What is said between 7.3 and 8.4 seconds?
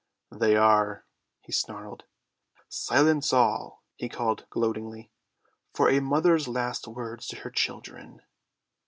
her children."